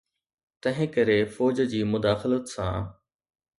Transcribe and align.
تنهنڪري 0.65 1.19
فوج 1.35 1.61
جي 1.75 1.81
مداخلت 1.93 2.43
سان. 2.57 2.77